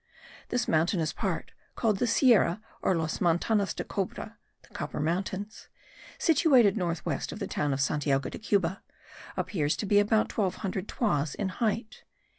[0.49, 5.67] This mountainous part, called the Sierra or Las Montanas del Cobre (the Copper Mountains),
[6.17, 8.81] situated north west of the town of Santiago de Cuba,
[9.37, 12.01] appears to be about 1200 toises in height.